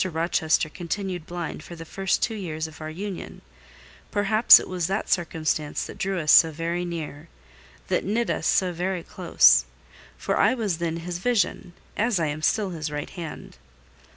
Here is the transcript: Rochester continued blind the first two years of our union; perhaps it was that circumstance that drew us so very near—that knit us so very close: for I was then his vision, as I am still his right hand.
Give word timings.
Rochester 0.03 0.67
continued 0.67 1.27
blind 1.27 1.61
the 1.61 1.85
first 1.85 2.23
two 2.23 2.33
years 2.33 2.65
of 2.65 2.81
our 2.81 2.89
union; 2.89 3.43
perhaps 4.09 4.59
it 4.59 4.67
was 4.67 4.87
that 4.87 5.11
circumstance 5.11 5.85
that 5.85 5.99
drew 5.99 6.19
us 6.19 6.31
so 6.31 6.49
very 6.49 6.83
near—that 6.83 8.03
knit 8.03 8.31
us 8.31 8.47
so 8.47 8.73
very 8.73 9.03
close: 9.03 9.65
for 10.17 10.37
I 10.37 10.55
was 10.55 10.79
then 10.79 10.97
his 11.05 11.19
vision, 11.19 11.73
as 11.95 12.19
I 12.19 12.25
am 12.25 12.41
still 12.41 12.71
his 12.71 12.89
right 12.89 13.11
hand. 13.11 13.57